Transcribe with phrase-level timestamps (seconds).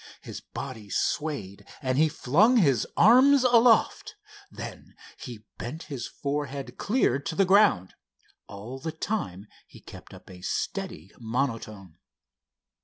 [0.21, 4.15] His body swayed and he flung his arms aloft.
[4.49, 7.93] Then he bent his forehead clear to the ground.
[8.47, 11.99] All the time he kept up a steady monotone.